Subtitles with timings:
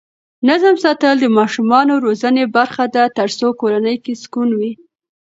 [0.47, 4.71] نظم ساتل د ماشومانو روزنې برخه ده ترڅو کورنۍ کې سکون وي.